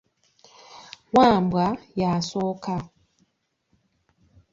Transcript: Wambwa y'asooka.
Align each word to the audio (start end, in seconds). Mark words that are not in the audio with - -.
Wambwa 1.15 1.65
y'asooka. 1.99 2.75